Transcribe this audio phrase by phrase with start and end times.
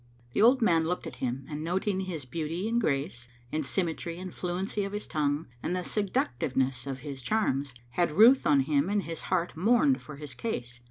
[0.33, 4.31] The old man looked at him and noting his beauty and grace and symmetry and
[4.31, 8.89] the fluency of his tongue and the seductiveness of his charms, had ruth on him
[8.89, 10.79] and his heart mourned for his case.